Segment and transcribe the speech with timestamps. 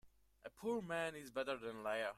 [0.45, 2.09] A poor man is better than a liar.